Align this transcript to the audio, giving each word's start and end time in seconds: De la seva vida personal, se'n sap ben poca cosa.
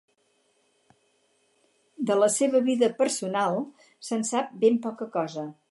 De 2.11 2.17
la 2.23 2.31
seva 2.39 2.65
vida 2.71 2.91
personal, 3.03 3.63
se'n 4.11 4.29
sap 4.33 4.55
ben 4.65 4.85
poca 4.89 5.13
cosa. 5.21 5.51